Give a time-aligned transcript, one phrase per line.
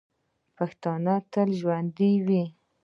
[0.55, 2.43] پښتون به تل ژوندی وي.